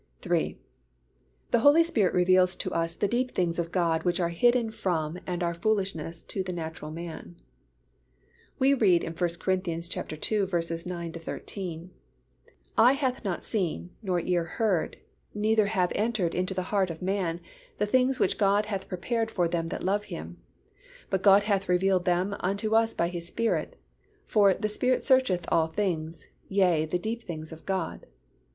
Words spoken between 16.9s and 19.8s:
man, the things which God hath prepared for them